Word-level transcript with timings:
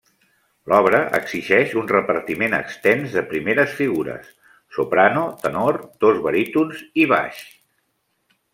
L'obra 0.71 1.01
exigeix 1.17 1.75
un 1.81 1.91
repartiment 1.91 2.55
extens 2.59 3.13
de 3.17 3.23
primeres 3.33 3.77
figures: 3.81 4.31
soprano, 4.79 5.27
tenor, 5.45 5.79
dos 6.07 6.25
barítons 6.27 6.83
i 7.05 7.07
baix. 7.17 7.45